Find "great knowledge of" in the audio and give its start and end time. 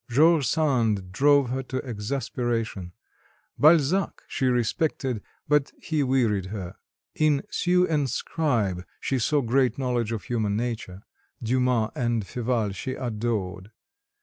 9.41-10.23